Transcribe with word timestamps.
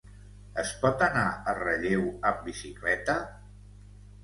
Es 0.61 0.71
pot 0.85 1.03
anar 1.07 1.25
a 1.51 1.55
Relleu 1.59 2.03
amb 2.31 2.43
bicicleta? 2.49 3.19